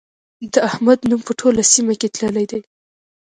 د 0.53 0.55
احمد 0.69 0.99
نوم 1.09 1.21
په 1.27 1.33
ټوله 1.39 1.61
سيمه 1.73 1.93
کې 1.99 2.07
تللی 2.15 2.45
دی. 2.51 2.61